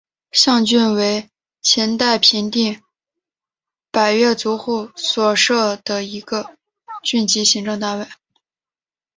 [0.31, 1.29] 象郡为
[1.61, 2.81] 秦代在平定
[3.91, 6.57] 百越族后所设的一个
[7.03, 8.07] 郡级行政单位。